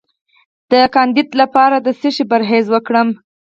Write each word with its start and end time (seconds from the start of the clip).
د 0.71 0.73
کاندیدا 0.95 1.35
لپاره 1.41 1.75
د 1.79 1.87
څه 1.99 2.09
شي 2.15 2.23
پرهیز 2.31 2.65
وکړم؟ 2.71 3.09